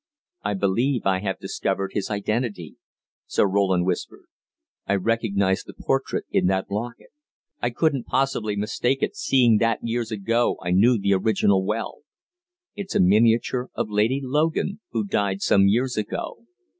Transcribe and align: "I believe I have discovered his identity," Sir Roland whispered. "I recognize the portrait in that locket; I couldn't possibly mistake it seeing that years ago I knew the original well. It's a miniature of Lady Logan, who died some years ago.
"I 0.43 0.55
believe 0.55 1.05
I 1.05 1.19
have 1.19 1.37
discovered 1.37 1.91
his 1.93 2.09
identity," 2.09 2.77
Sir 3.27 3.45
Roland 3.45 3.85
whispered. 3.85 4.25
"I 4.87 4.95
recognize 4.95 5.61
the 5.63 5.75
portrait 5.75 6.25
in 6.31 6.47
that 6.47 6.71
locket; 6.71 7.11
I 7.61 7.69
couldn't 7.69 8.07
possibly 8.07 8.55
mistake 8.55 9.03
it 9.03 9.15
seeing 9.15 9.59
that 9.59 9.77
years 9.83 10.09
ago 10.11 10.57
I 10.59 10.71
knew 10.71 10.97
the 10.97 11.13
original 11.13 11.63
well. 11.63 11.99
It's 12.73 12.95
a 12.95 12.99
miniature 12.99 13.69
of 13.75 13.91
Lady 13.91 14.21
Logan, 14.23 14.79
who 14.89 15.05
died 15.05 15.43
some 15.43 15.67
years 15.67 15.97
ago. 15.97 16.47